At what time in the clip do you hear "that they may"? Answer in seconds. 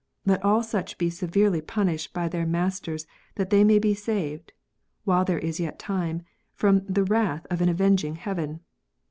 3.35-3.77